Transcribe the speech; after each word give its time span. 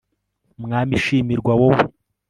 mwami 0.63 0.95
shimirwa, 1.03 1.53
wowe 1.61 1.83